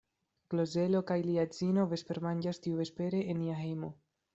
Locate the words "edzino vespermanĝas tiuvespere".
1.49-3.25